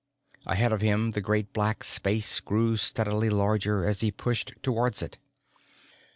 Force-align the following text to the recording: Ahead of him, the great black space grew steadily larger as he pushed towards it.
Ahead 0.47 0.73
of 0.73 0.81
him, 0.81 1.11
the 1.11 1.21
great 1.21 1.53
black 1.53 1.83
space 1.83 2.39
grew 2.39 2.75
steadily 2.75 3.29
larger 3.29 3.85
as 3.85 4.01
he 4.01 4.11
pushed 4.11 4.51
towards 4.63 5.03
it. 5.03 5.19